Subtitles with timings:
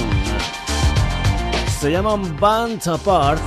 [1.80, 3.42] Se llaman Band Apart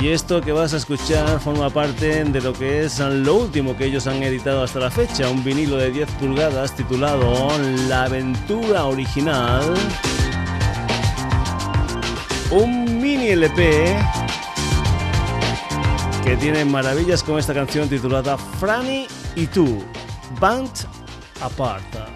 [0.00, 3.86] y esto que vas a escuchar forma parte de lo que es lo último que
[3.86, 7.48] ellos han editado hasta la fecha, un vinilo de 10 pulgadas titulado
[7.88, 9.62] La aventura original.
[12.50, 13.96] Un mini LP
[16.24, 19.82] que tiene maravillas con esta canción titulada Franny y tú,
[20.40, 20.70] Band
[21.40, 22.15] Apart.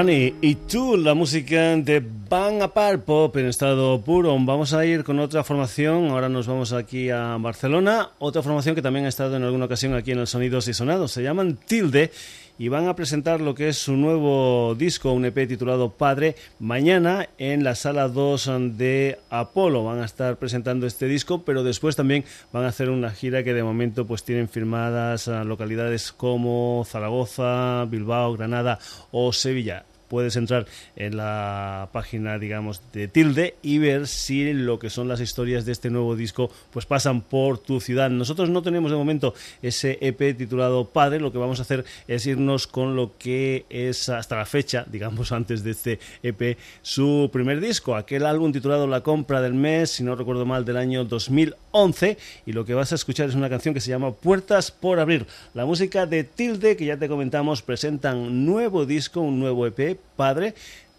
[0.00, 4.34] Rani y tú, la música de Van Apart Pop en estado puro.
[4.40, 6.08] Vamos a ir con otra formación.
[6.08, 8.08] Ahora nos vamos aquí a Barcelona.
[8.18, 11.12] Otra formación que también ha estado en alguna ocasión aquí en el Sonidos y Sonados.
[11.12, 12.12] Se llaman Tilde
[12.58, 17.28] y van a presentar lo que es su nuevo disco, un EP titulado Padre, mañana
[17.36, 19.84] en la sala 2 de Apolo.
[19.84, 22.24] Van a estar presentando este disco, pero después también
[22.54, 28.34] van a hacer una gira que de momento pues tienen firmadas localidades como Zaragoza, Bilbao,
[28.34, 28.78] Granada
[29.10, 30.66] o Sevilla puedes entrar
[30.96, 35.70] en la página, digamos, de Tilde y ver si lo que son las historias de
[35.70, 38.10] este nuevo disco pues pasan por tu ciudad.
[38.10, 42.26] Nosotros no tenemos de momento ese EP titulado Padre, lo que vamos a hacer es
[42.26, 47.60] irnos con lo que es hasta la fecha, digamos, antes de este EP, su primer
[47.60, 52.18] disco, aquel álbum titulado La compra del mes, si no recuerdo mal, del año 2011
[52.46, 55.26] y lo que vas a escuchar es una canción que se llama Puertas por abrir.
[55.54, 60.54] La música de Tilde, que ya te comentamos, presentan nuevo disco, un nuevo EP Padre,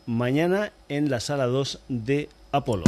[0.06, 2.84] mañana en la sala 2 de Apolo.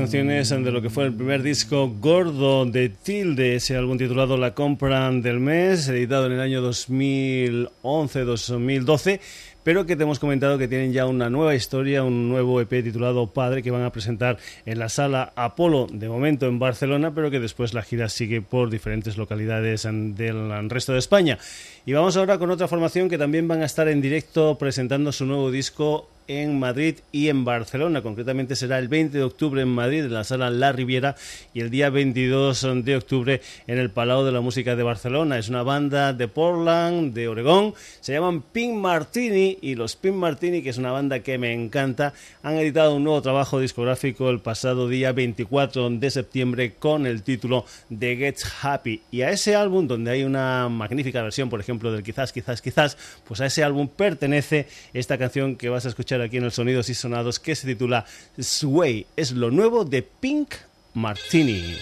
[0.00, 4.54] Canciones de lo que fue el primer disco gordo de Tilde, ese álbum titulado La
[4.54, 9.20] compra del mes, editado en el año 2011-2012
[9.62, 13.26] pero que te hemos comentado que tienen ya una nueva historia, un nuevo EP titulado
[13.26, 17.40] Padre que van a presentar en la sala Apolo, de momento en Barcelona, pero que
[17.40, 21.36] después la gira sigue por diferentes localidades del resto de España.
[21.84, 25.26] Y vamos ahora con otra formación que también van a estar en directo presentando su
[25.26, 28.02] nuevo disco en Madrid y en Barcelona.
[28.02, 31.16] Concretamente será el 20 de octubre en Madrid, en la sala La Riviera,
[31.52, 35.38] y el día 22 de octubre en el Palau de la Música de Barcelona.
[35.38, 37.74] Es una banda de Portland, de Oregón.
[38.00, 42.14] Se llaman Pink Martini y los Pink Martini, que es una banda que me encanta,
[42.44, 47.64] han editado un nuevo trabajo discográfico el pasado día 24 de septiembre con el título
[47.88, 49.02] The Gets Happy.
[49.10, 52.96] Y a ese álbum, donde hay una magnífica versión, por ejemplo, del Quizás, Quizás, Quizás,
[53.26, 56.88] pues a ese álbum pertenece esta canción que vas a escuchar aquí en el Sonidos
[56.88, 58.04] y Sonados que se titula
[58.38, 59.06] Sway.
[59.16, 60.54] Es lo nuevo de Pink
[60.94, 61.76] Martini.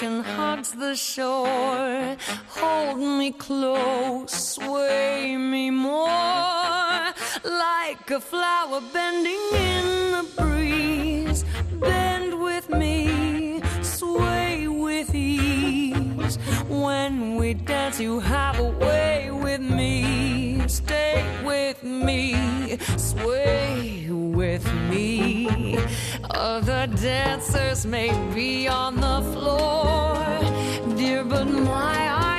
[0.00, 2.16] The shore.
[2.48, 6.06] Hold me close, sway me more.
[7.44, 11.44] Like a flower bending in the breeze.
[11.72, 16.36] Bend with me, sway with ease.
[16.68, 20.66] When we dance, you have a way with me.
[20.66, 25.78] Stay with me, sway with me.
[26.34, 30.96] Other dancers may be on the floor.
[30.96, 32.29] Dear, but my eyes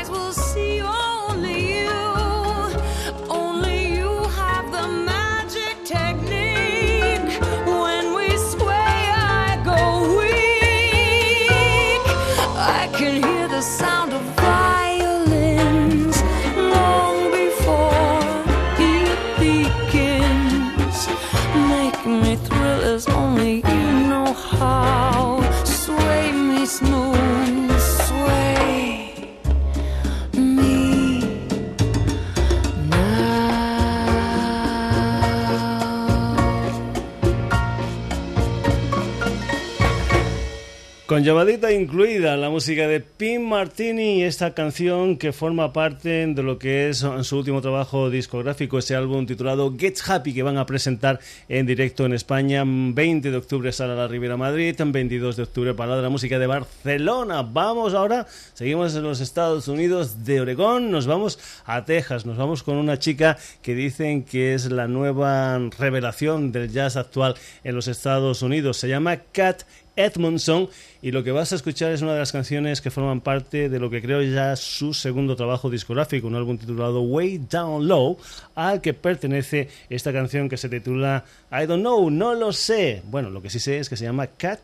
[41.12, 46.42] Con llamadita incluida la música de Pim Martini y esta canción que forma parte de
[46.42, 50.66] lo que es su último trabajo discográfico, ese álbum titulado Get Happy que van a
[50.66, 52.64] presentar en directo en España.
[52.66, 56.48] 20 de octubre sale a la Riviera Madrid, 22 de octubre para la música de
[56.48, 57.42] Barcelona.
[57.42, 62.64] Vamos ahora, seguimos en los Estados Unidos de Oregón, nos vamos a Texas, nos vamos
[62.64, 67.90] con una chica que dicen que es la nueva revelación del jazz actual en los
[67.90, 68.78] Estados Unidos.
[68.78, 69.64] Se llama Cat
[69.96, 70.70] Edmondson
[71.02, 73.80] y lo que vas a escuchar es una de las canciones que forman parte de
[73.80, 78.18] lo que creo ya su segundo trabajo discográfico, un álbum titulado Way Down Low,
[78.56, 83.02] al que pertenece esta canción que se titula I Don't Know, no lo sé.
[83.06, 84.60] Bueno, lo que sí sé es que se llama Cat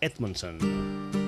[0.00, 1.21] Edmondson.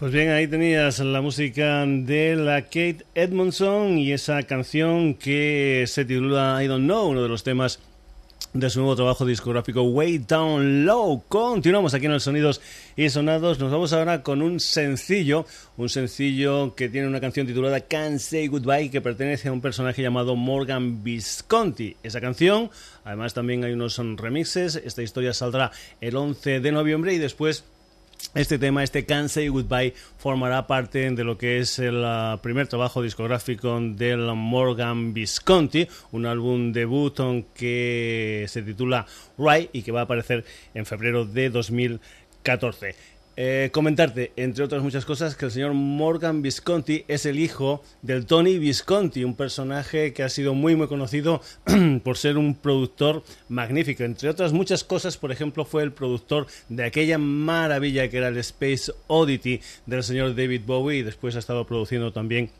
[0.00, 6.06] Pues bien, ahí tenías la música de la Kate Edmondson y esa canción que se
[6.06, 7.80] titula I Don't Know, uno de los temas
[8.54, 11.24] de su nuevo trabajo discográfico Way Down Low.
[11.28, 12.62] Continuamos aquí en los Sonidos
[12.96, 13.58] y Sonados.
[13.58, 15.44] Nos vamos ahora con un sencillo,
[15.76, 20.00] un sencillo que tiene una canción titulada Can't Say Goodbye que pertenece a un personaje
[20.00, 21.98] llamado Morgan Visconti.
[22.02, 22.70] Esa canción,
[23.04, 24.76] además también hay unos remixes.
[24.76, 27.64] Esta historia saldrá el 11 de noviembre y después
[28.34, 32.68] este tema, este Can't Say Goodbye, formará parte de lo que es el ah, primer
[32.68, 37.18] trabajo discográfico del Morgan Visconti, un álbum debut
[37.54, 39.06] que se titula
[39.36, 42.94] Right y que va a aparecer en febrero de 2014.
[43.42, 48.26] Eh, comentarte, entre otras muchas cosas, que el señor Morgan Visconti es el hijo del
[48.26, 51.40] Tony Visconti, un personaje que ha sido muy muy conocido
[52.04, 54.04] por ser un productor magnífico.
[54.04, 58.36] Entre otras muchas cosas, por ejemplo, fue el productor de aquella maravilla que era el
[58.36, 62.50] Space Oddity del señor David Bowie y después ha estado produciendo también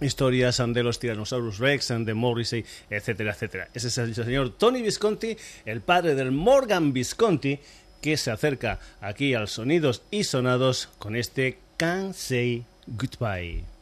[0.00, 3.68] historias de los Tyrannosaurus Rex, de Morrissey, etcétera, etcétera.
[3.74, 7.58] Ese es el señor Tony Visconti, el padre del Morgan Visconti,
[8.04, 13.73] que se acerca aquí al Sonidos y Sonados con este Can't Say Goodbye.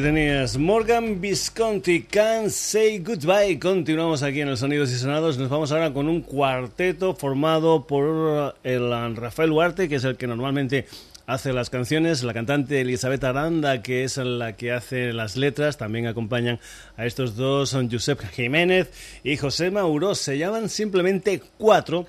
[0.00, 3.58] Tenías Morgan Visconti, Can't Say Goodbye.
[3.58, 5.38] Continuamos aquí en los Sonidos y Sonados.
[5.38, 10.26] Nos vamos ahora con un cuarteto formado por el Rafael Huarte, que es el que
[10.26, 10.86] normalmente
[11.26, 16.06] hace las canciones, la cantante Elizabeth Aranda, que es la que hace las letras, también
[16.06, 16.60] acompañan
[16.96, 18.90] a estos dos, son Josep Jiménez
[19.24, 20.14] y José Mauro.
[20.14, 22.06] Se llaman simplemente Cuatro.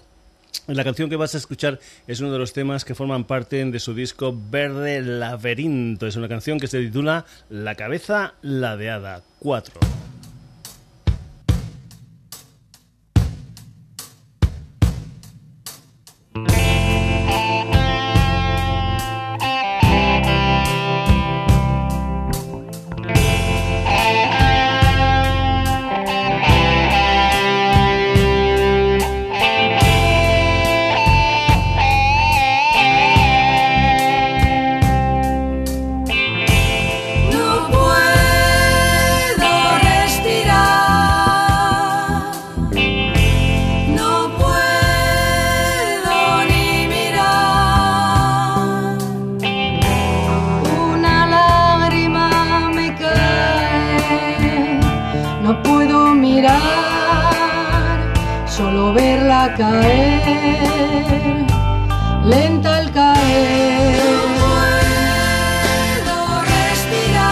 [0.67, 3.79] La canción que vas a escuchar es uno de los temas que forman parte de
[3.79, 6.07] su disco Verde Laberinto.
[6.07, 10.06] Es una canción que se titula La cabeza ladeada 4.
[59.57, 61.45] Caer,
[62.23, 63.97] lenta al caer.
[66.05, 67.25] puedo respirar,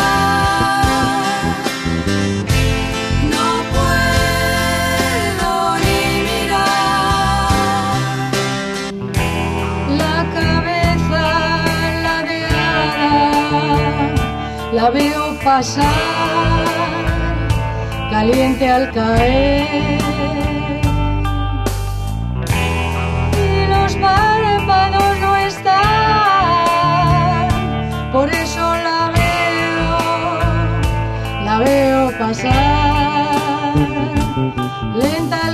[3.34, 5.52] no puedo
[5.86, 7.52] ni mirar.
[10.02, 11.26] La cabeza
[12.06, 13.14] ladeada,
[14.74, 16.66] la veo pasar,
[18.10, 20.15] caliente al caer.
[32.26, 33.76] Pasar,
[34.96, 35.45] lenta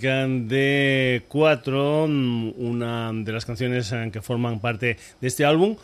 [0.00, 5.76] de Cuatro, mm, una de las canciones eh, que forman parte de este álbum.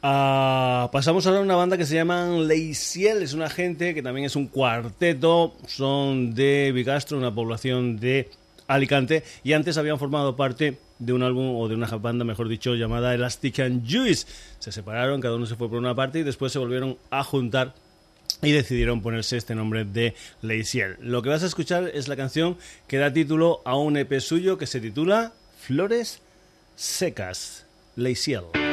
[0.00, 4.26] Ah, pasamos ahora a una banda que se llaman Leisiel, es una gente que también
[4.26, 8.30] es un cuarteto, son de Bigastro, una población de
[8.68, 12.76] Alicante, y antes habían formado parte de un álbum o de una banda, mejor dicho,
[12.76, 14.26] llamada Elastic and Juice.
[14.60, 17.74] Se separaron, cada uno se fue por una parte y después se volvieron a juntar
[18.42, 20.96] y decidieron ponerse este nombre de Leisiel.
[21.00, 24.58] Lo que vas a escuchar es la canción que da título a un EP suyo
[24.58, 26.20] que se titula Flores
[26.76, 27.66] Secas.
[27.96, 28.67] Leisiel.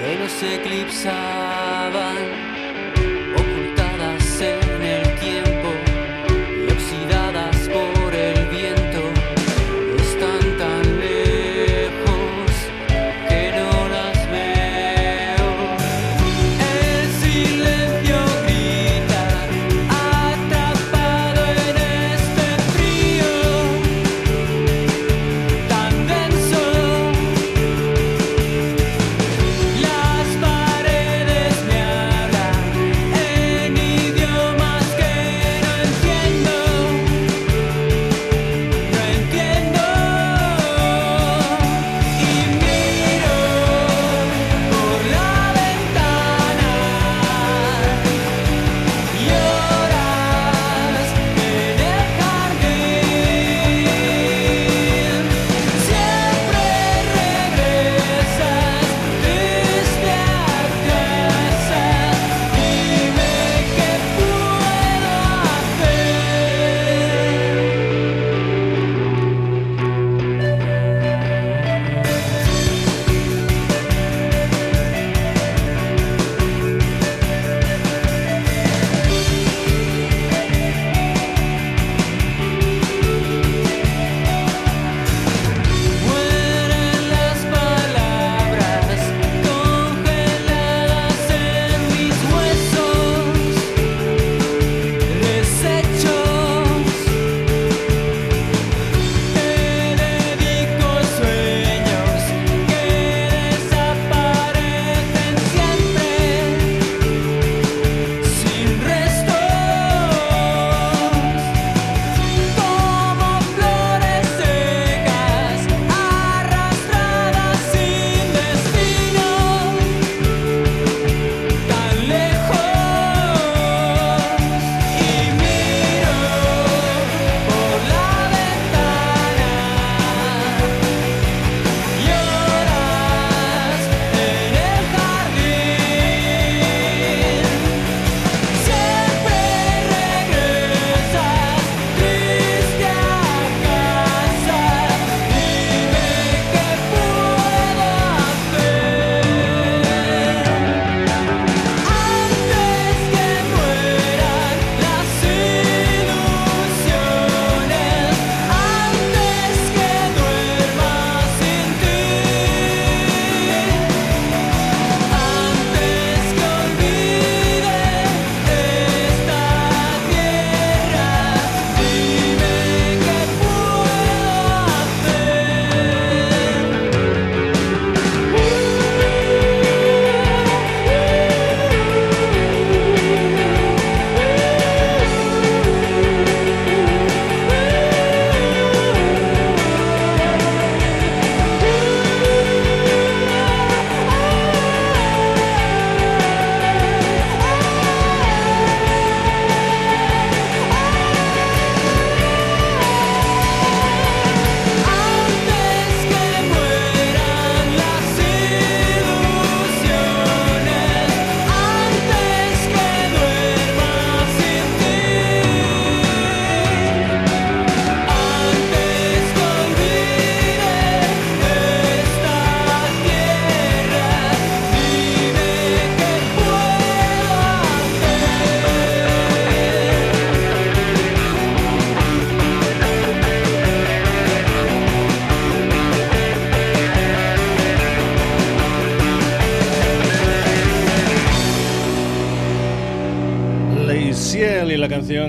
[0.00, 2.49] Que nos eclipsaban?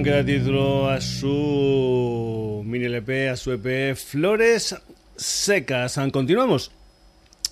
[0.01, 4.75] Canción que da título a su mini LP, a su EP Flores
[5.15, 5.99] Secas.
[6.11, 6.71] Continuamos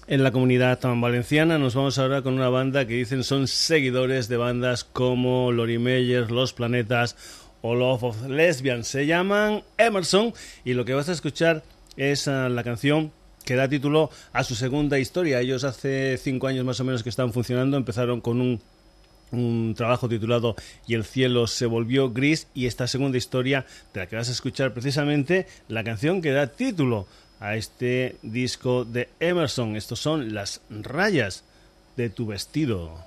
[0.07, 1.57] en la comunidad tan valenciana.
[1.57, 6.31] Nos vamos ahora con una banda que dicen son seguidores de bandas como Lori Meyer,
[6.31, 7.15] Los Planetas
[7.61, 8.83] o Love of Lesbian.
[8.83, 10.33] Se llaman Emerson
[10.65, 11.63] y lo que vas a escuchar
[11.97, 13.11] es ah, la canción
[13.45, 15.41] que da título a su segunda historia.
[15.41, 18.61] Ellos hace cinco años más o menos que están funcionando, empezaron con un
[19.31, 20.55] un trabajo titulado
[20.87, 24.33] Y el cielo se volvió gris y esta segunda historia de la que vas a
[24.33, 27.07] escuchar precisamente la canción que da título
[27.39, 29.75] a este disco de Emerson.
[29.75, 31.43] Estos son las rayas
[31.95, 33.05] de tu vestido.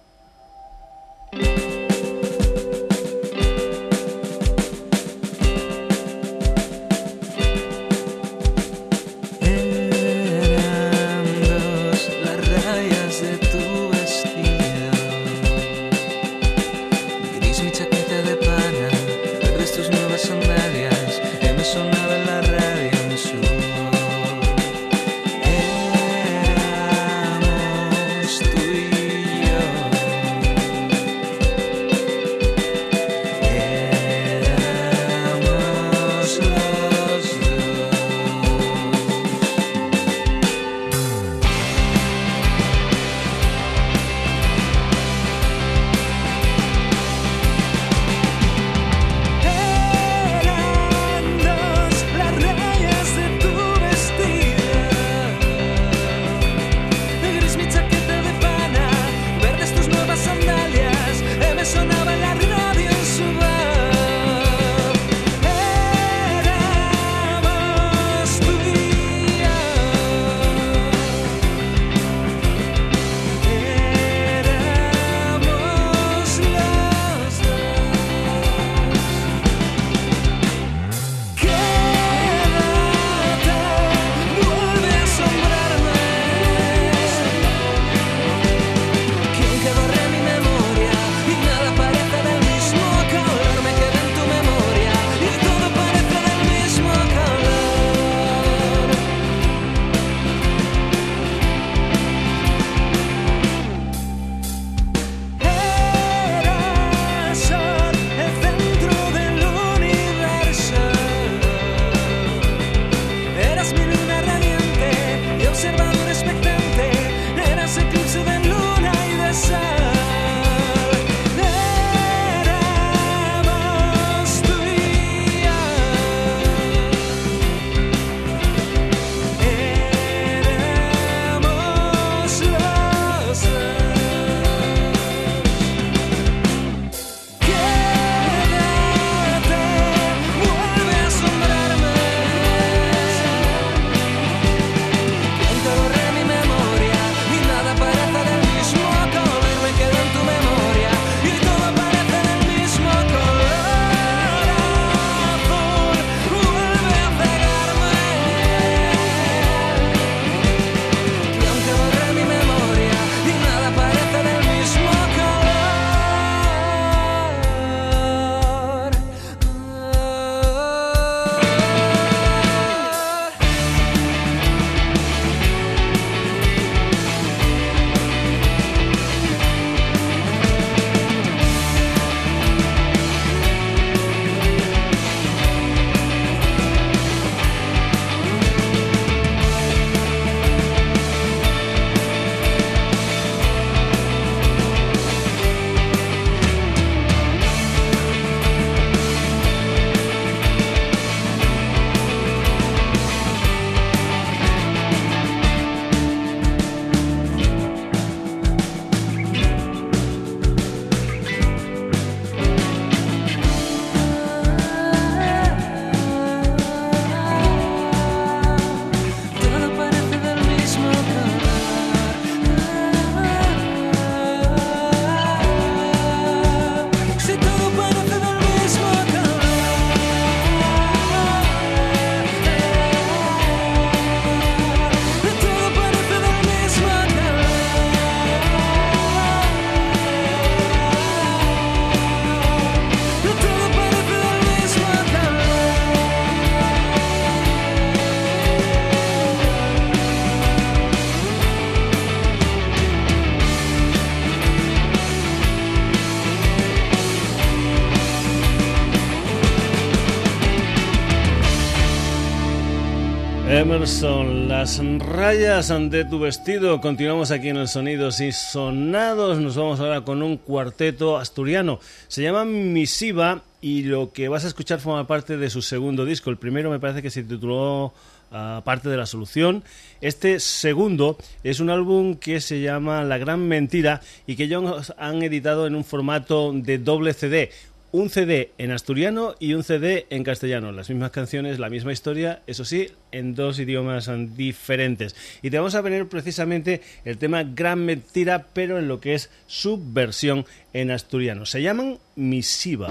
[263.83, 266.80] Emerson, las rayas de tu vestido.
[266.80, 269.41] Continuamos aquí en el Sonidos y Sonados.
[269.41, 271.80] Nos vamos ahora con un cuarteto asturiano.
[272.07, 276.30] Se llama Misiva y lo que vas a escuchar forma parte de su segundo disco.
[276.30, 277.93] El primero me parece que se tituló
[278.30, 279.64] ah, Parte de la Solución.
[280.01, 285.24] Este segundo es un álbum que se llama La Gran Mentira y que ellos han
[285.24, 287.51] editado en un formato de doble CD
[287.93, 290.72] un CD en asturiano y un CD en castellano.
[290.72, 295.14] Las mismas canciones, la misma historia, eso sí, en dos idiomas diferentes.
[295.43, 299.30] Y te vamos a poner precisamente el tema Gran Mentira, pero en lo que es
[299.47, 301.47] su versión en asturiano.
[301.47, 302.88] Se llaman Misiva.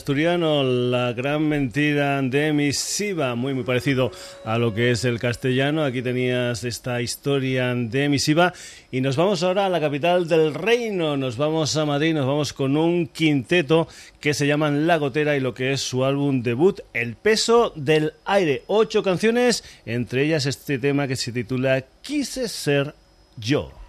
[0.00, 4.10] Asturiano, la gran mentira de Misiva, muy muy parecido
[4.46, 5.84] a lo que es el castellano.
[5.84, 8.54] Aquí tenías esta historia de Misiva
[8.90, 11.18] y nos vamos ahora a la capital del reino.
[11.18, 13.88] Nos vamos a Madrid, nos vamos con un quinteto
[14.20, 18.14] que se llaman La Gotera y lo que es su álbum debut, El peso del
[18.24, 18.62] aire.
[18.68, 22.94] Ocho canciones, entre ellas este tema que se titula Quise ser
[23.36, 23.79] yo.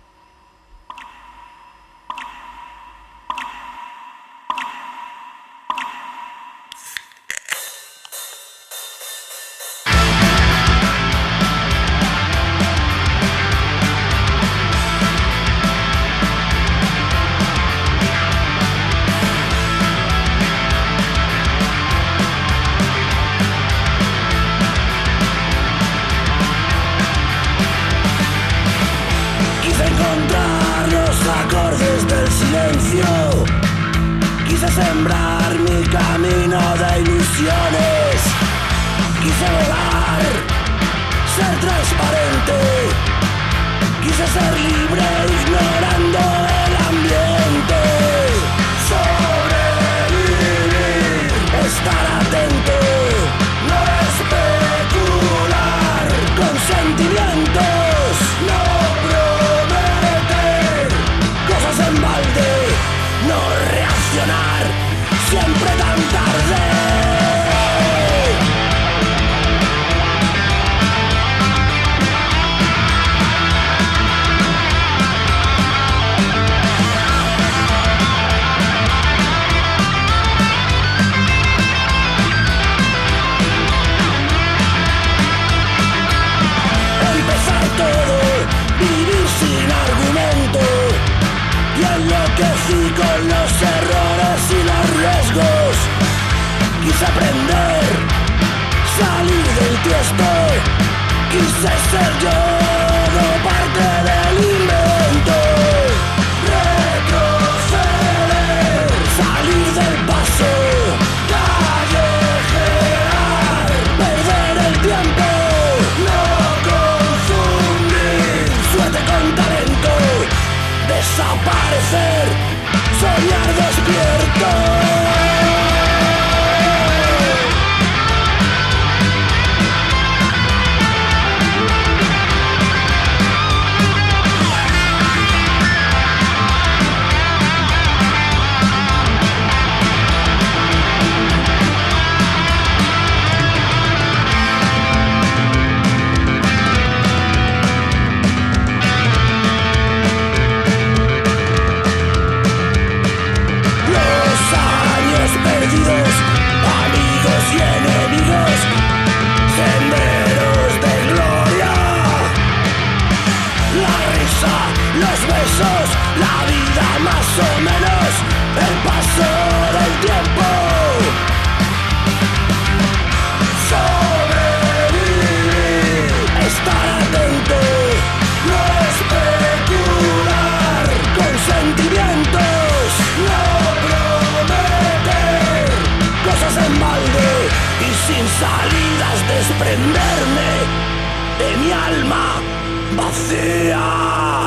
[193.31, 194.40] Yeah.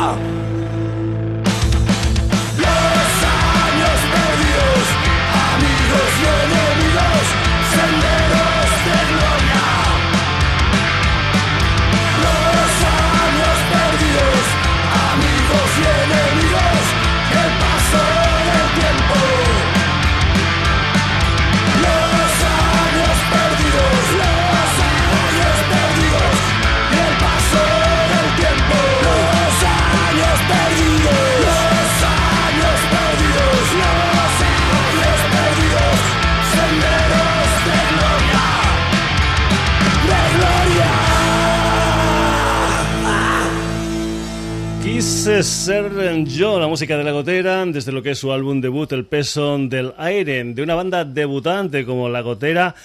[45.34, 48.92] Quise ser yo, la música de la gotera, desde lo que es su álbum debut,
[48.92, 52.76] El peso del aire, de una banda debutante como La Gotera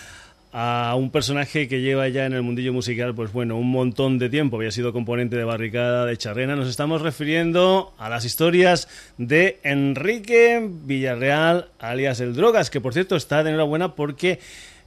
[0.52, 4.30] a un personaje que lleva ya en el mundillo musical, pues bueno, un montón de
[4.30, 4.58] tiempo.
[4.58, 6.56] Había sido componente de Barricada, de Charrena.
[6.56, 8.88] Nos estamos refiriendo a las historias
[9.20, 14.39] de Enrique Villarreal, alias El Drogas, que por cierto está de enhorabuena porque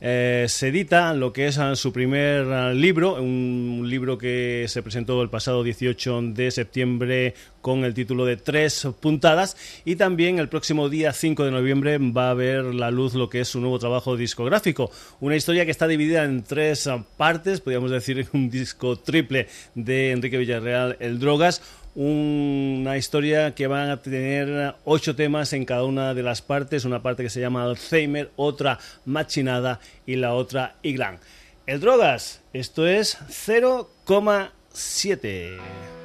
[0.04, 4.82] eh, se edita lo que es ah, su primer ah, libro, un libro que se
[4.82, 9.56] presentó el pasado 18 de septiembre con el título de Tres puntadas.
[9.84, 13.42] Y también el próximo día 5 de noviembre va a ver la luz lo que
[13.42, 14.90] es su nuevo trabajo discográfico,
[15.20, 19.46] una historia que está dividida en tres ah, partes, podríamos decir un disco triple
[19.76, 21.62] de Enrique Villarreal, El Drogas,
[21.94, 27.02] una historia que van a tener ocho temas en cada una de las partes, una
[27.02, 31.18] parte que se llama Alzheimer, otra Machinada y la otra Iglan.
[31.66, 36.01] El Drogas, esto es 0,7.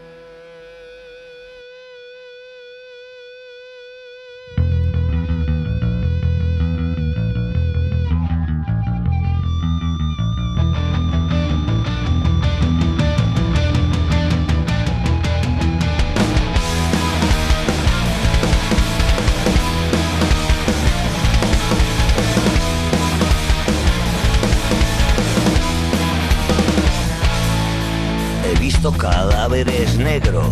[29.98, 30.48] Negros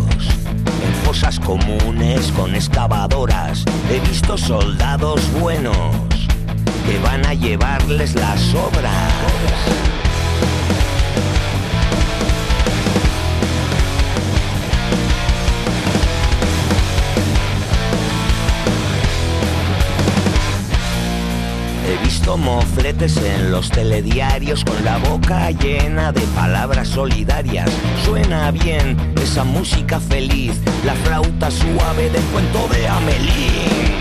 [0.82, 3.64] en fosas comunes con excavadoras.
[3.90, 5.76] He visto soldados buenos
[6.86, 9.95] que van a llevarles las obras.
[22.24, 27.70] Como fletes en los telediarios con la boca llena de palabras solidarias.
[28.04, 30.52] Suena bien esa música feliz,
[30.84, 33.96] la flauta suave del cuento de Amelie.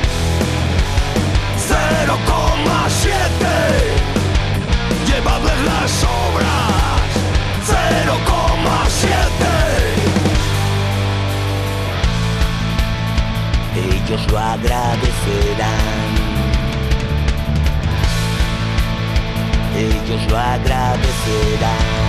[1.67, 3.11] 0,7
[5.07, 6.71] Llevadles las obras
[13.75, 16.14] 0,7 Ellos lo agradecerán
[19.77, 22.05] Ellos lo agradecerán.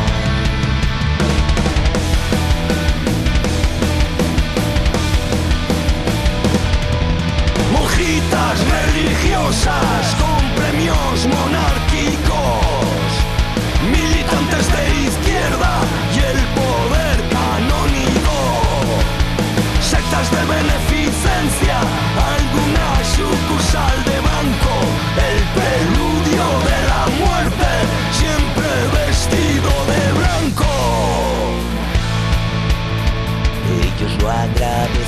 [7.73, 11.86] Monjitas religiosas con premios monárquicos,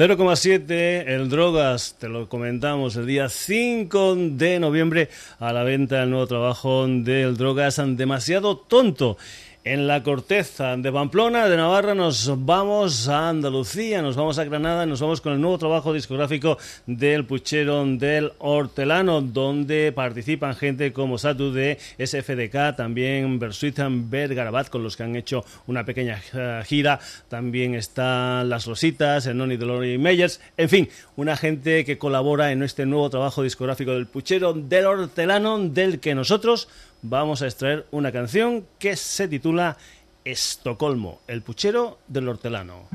[0.02, 6.02] 0,7 0,7 el Drogas, te lo comentamos el día 5 de noviembre a la venta
[6.02, 9.20] el nuevo trabajo del Drogas demasiado tonto.
[9.64, 14.88] En la corteza de Pamplona, de Navarra, nos vamos a Andalucía, nos vamos a Granada,
[14.88, 16.57] nos vamos con el nuevo trabajo discográfico
[16.88, 24.82] del Puchero del Hortelano, donde participan gente como Satu de SFDK, también Bersuitan Bergarabat, con
[24.82, 26.99] los que han hecho una pequeña eh, gira.
[27.30, 32.51] También están Las Rositas, el Noni de Lori Meyers, en fin, una gente que colabora
[32.51, 36.68] en este nuevo trabajo discográfico del Puchero del Hortelano, del que nosotros
[37.02, 39.78] vamos a extraer una canción que se titula
[40.24, 42.88] Estocolmo, el puchero del hortelano.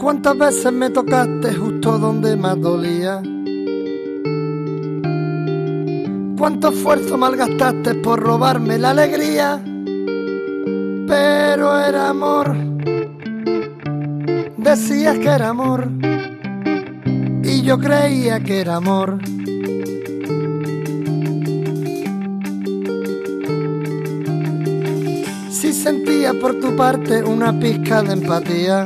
[0.00, 3.22] ¿Cuántas veces me tocaste justo donde más dolía?
[6.36, 9.62] ¿Cuánto esfuerzo malgastaste por robarme la alegría?
[11.06, 12.56] Pero era amor,
[14.56, 15.88] decías que era amor,
[17.50, 19.18] y yo creía que era amor.
[25.50, 28.84] Si sentía por tu parte una pizca de empatía.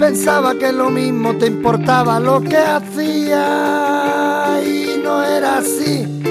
[0.00, 3.40] Pensaba que lo mismo te importaba lo que hacía
[4.66, 6.22] y no era así.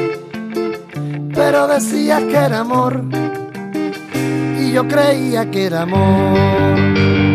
[1.34, 3.06] Pero decías que era amor
[4.60, 7.29] y yo creía que era amor.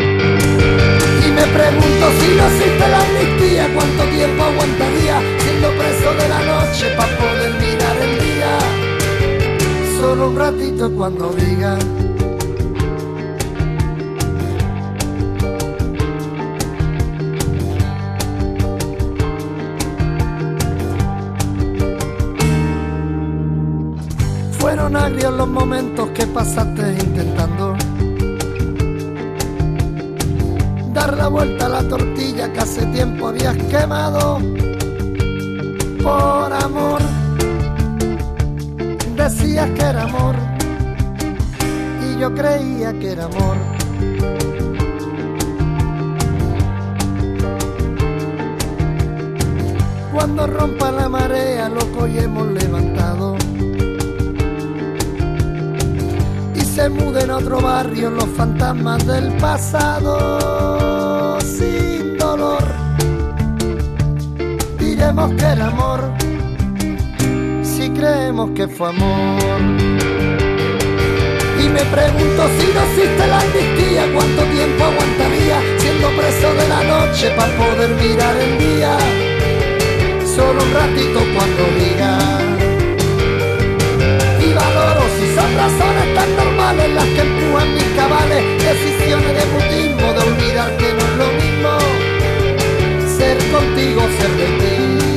[1.55, 7.17] Pregunto si no existe la amnistía, cuánto tiempo aguantaría siendo preso de la noche para
[7.17, 8.59] poder mirar el día.
[10.01, 11.79] Solo un ratito cuando diga.
[24.59, 27.54] Fueron agrios los momentos que pasaste intentando
[31.25, 34.43] la vuelta a la tortilla que hace tiempo habías quemado.
[36.03, 37.01] Por amor,
[39.17, 40.35] decías que era amor
[42.05, 43.57] y yo creía que era amor.
[50.13, 53.37] Cuando rompa la marea, loco y hemos levantado.
[56.55, 60.94] y se muden a otro barrio los fantasmas del pasado
[64.95, 66.01] Diremos que era amor
[67.65, 69.61] si creemos que fue amor.
[71.59, 76.85] Y me pregunto si no existe la amnistía, cuánto tiempo aguantaría siendo preso de la
[76.85, 78.97] noche para poder mirar el día.
[80.37, 82.19] Solo un ratito cuando diga
[84.47, 90.13] y valoro si son razones tan normales las que empujan mis cabales, decisiones de mutismo,
[90.13, 91.74] de olvidar que no es lo mismo
[93.53, 95.14] contigo, ser de ti.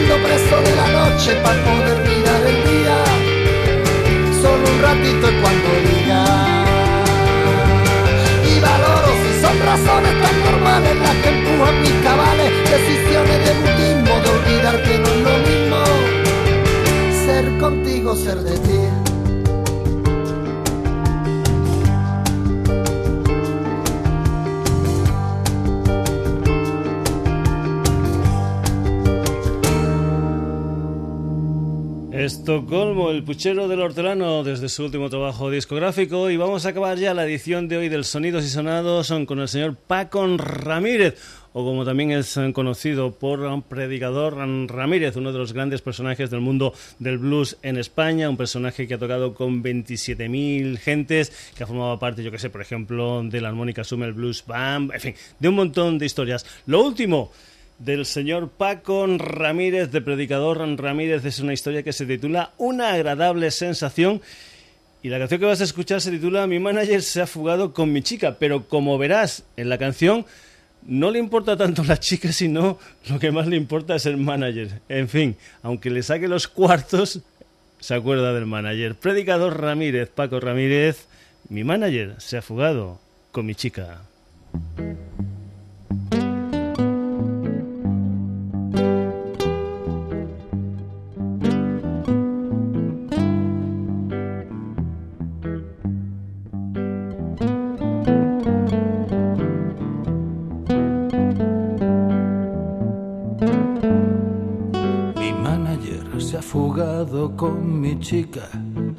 [0.00, 2.96] corriendo preso de la noche para poder mirar el día.
[4.40, 6.64] Solo un ratito es cuando diga.
[8.46, 14.20] Y valoro si son razones tan normales las que empujan mis cabales, decisiones de mutismo,
[14.20, 15.76] de olvidar que no es lo mismo
[17.26, 18.89] ser contigo, ser de ti.
[32.24, 37.14] Estocolmo, el puchero del hortelano desde su último trabajo discográfico y vamos a acabar ya
[37.14, 41.16] la edición de hoy del Sonidos y Sonados son con el señor Paco Ramírez
[41.54, 46.74] o como también es conocido por Predicador Ramírez, uno de los grandes personajes del mundo
[46.98, 51.98] del blues en España, un personaje que ha tocado con 27.000 gentes, que ha formado
[51.98, 55.48] parte, yo que sé, por ejemplo, de la armónica Summer Blues Band, en fin, de
[55.48, 56.44] un montón de historias.
[56.66, 57.32] Lo último
[57.80, 63.50] del señor Paco Ramírez, de Predicador Ramírez, es una historia que se titula Una agradable
[63.50, 64.20] sensación.
[65.02, 67.90] Y la canción que vas a escuchar se titula Mi manager se ha fugado con
[67.90, 70.26] mi chica, pero como verás en la canción,
[70.86, 72.78] no le importa tanto la chica, sino
[73.08, 74.80] lo que más le importa es el manager.
[74.90, 77.20] En fin, aunque le saque los cuartos,
[77.80, 78.94] se acuerda del manager.
[78.94, 81.06] Predicador Ramírez, Paco Ramírez,
[81.48, 83.00] mi manager se ha fugado
[83.32, 84.02] con mi chica.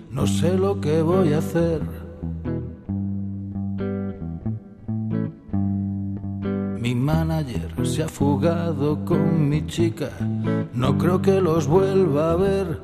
[0.09, 1.82] No sé lo que voy a hacer.
[6.80, 10.12] Mi manager se ha fugado con mi chica,
[10.74, 12.82] no creo que los vuelva a ver.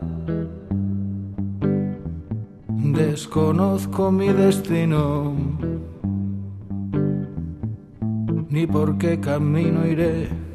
[2.68, 5.34] Desconozco mi destino,
[8.50, 10.47] ni por qué camino iré.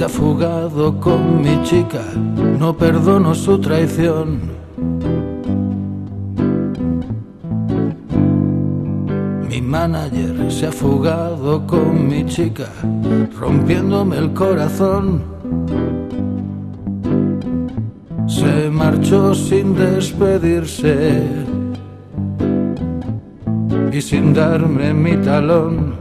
[0.00, 2.00] Se ha fugado con mi chica,
[2.58, 4.40] no perdono su traición.
[9.46, 12.68] Mi manager se ha fugado con mi chica,
[13.38, 15.22] rompiéndome el corazón.
[18.26, 21.24] Se marchó sin despedirse
[23.92, 25.99] y sin darme mi talón.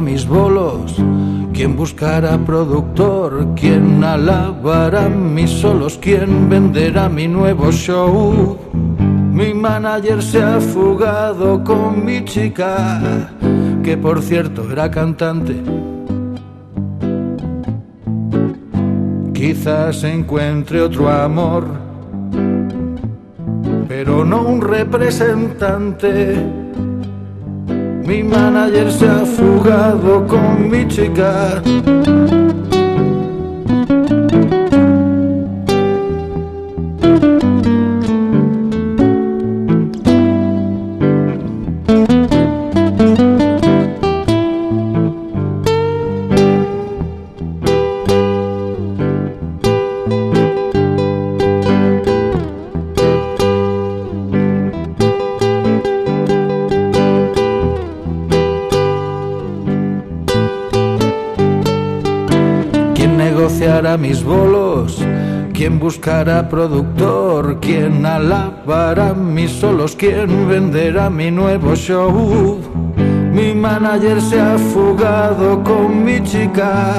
[0.00, 0.96] Mis bolos?
[1.52, 3.54] ¿Quién buscará productor?
[3.54, 5.98] ¿Quién alabará mis solos?
[6.00, 8.56] ¿Quién venderá mi nuevo show?
[8.72, 13.30] Mi manager se ha fugado con mi chica,
[13.82, 15.56] que por cierto era cantante.
[19.34, 21.66] Quizás encuentre otro amor,
[23.86, 26.61] pero no un representante
[28.04, 31.62] mi manager se ha fugado con mi chica.
[66.22, 67.58] ¿Quién buscará productor?
[67.58, 69.96] ¿Quién alabará mis solos?
[69.96, 72.60] ¿Quién venderá mi nuevo show?
[73.32, 76.94] Mi manager se ha fugado con mi chica,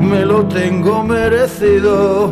[0.00, 2.30] me lo tengo merecido.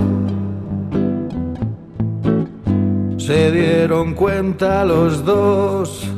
[3.17, 6.09] Se dieron cuenta los dos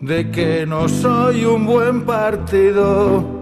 [0.00, 3.35] de que no soy un buen partido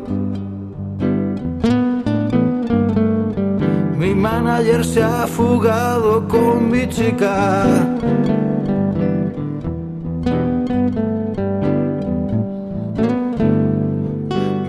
[4.54, 7.64] manager se ha fugado con mi chica.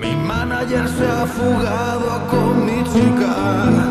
[0.02, 3.85] Mi manager se ha fugado con mi chica.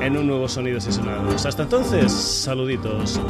[0.00, 1.46] en un nuevo Sonidos y Sonados.
[1.46, 3.20] Hasta entonces, saluditos.